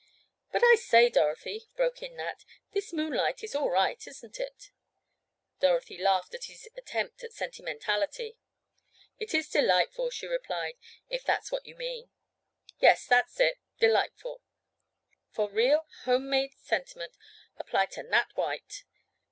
"But 0.51 0.63
I 0.63 0.77
say, 0.77 1.11
Dorothy," 1.11 1.67
broke 1.75 2.01
in 2.01 2.15
Nat. 2.15 2.43
"This 2.71 2.91
moonlight 2.91 3.43
is 3.43 3.53
all 3.53 3.69
right, 3.69 4.01
isn't 4.07 4.39
it?" 4.39 4.71
Dorothy 5.59 5.95
laughed 5.95 6.33
at 6.33 6.45
his 6.45 6.67
attempt 6.75 7.23
at 7.23 7.33
sentimentality. 7.33 8.35
"It 9.19 9.35
is 9.35 9.47
delightful," 9.47 10.09
she 10.09 10.25
replied, 10.25 10.79
"if 11.07 11.23
that 11.25 11.43
is 11.43 11.51
what 11.51 11.67
you 11.67 11.75
mean." 11.75 12.09
"Yes, 12.79 13.05
that's 13.05 13.39
it—delightful. 13.39 14.41
For 15.29 15.51
real, 15.51 15.85
home 16.05 16.31
made 16.31 16.55
sentiment 16.57 17.15
apply 17.59 17.85
to 17.93 18.01
Nat 18.01 18.29
White. 18.33 18.85